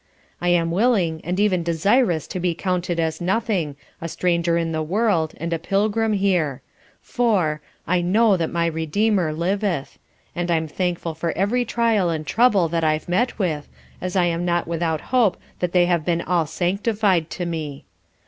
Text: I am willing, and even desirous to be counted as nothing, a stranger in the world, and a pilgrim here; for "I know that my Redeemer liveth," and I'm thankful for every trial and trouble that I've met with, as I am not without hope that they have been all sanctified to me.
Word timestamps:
I 0.41 0.49
am 0.49 0.71
willing, 0.71 1.21
and 1.23 1.39
even 1.39 1.61
desirous 1.61 2.25
to 2.29 2.39
be 2.39 2.55
counted 2.55 2.99
as 2.99 3.21
nothing, 3.21 3.75
a 4.01 4.09
stranger 4.09 4.57
in 4.57 4.71
the 4.71 4.81
world, 4.81 5.35
and 5.37 5.53
a 5.53 5.59
pilgrim 5.59 6.13
here; 6.13 6.63
for 7.03 7.61
"I 7.85 8.01
know 8.01 8.35
that 8.35 8.49
my 8.49 8.65
Redeemer 8.65 9.31
liveth," 9.31 9.99
and 10.35 10.49
I'm 10.49 10.67
thankful 10.67 11.13
for 11.13 11.33
every 11.37 11.65
trial 11.65 12.09
and 12.09 12.25
trouble 12.25 12.67
that 12.69 12.83
I've 12.83 13.07
met 13.07 13.37
with, 13.37 13.67
as 14.01 14.15
I 14.15 14.25
am 14.25 14.43
not 14.43 14.67
without 14.67 15.01
hope 15.13 15.37
that 15.59 15.71
they 15.71 15.85
have 15.85 16.03
been 16.03 16.23
all 16.23 16.47
sanctified 16.47 17.29
to 17.29 17.45
me. 17.45 17.85